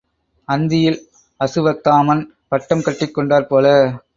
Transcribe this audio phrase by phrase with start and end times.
[0.47, 0.97] அந்தியில்
[1.39, 3.67] அசுவத்தாமன் பட்டம் கட்டிக் கொண்டாற் போல.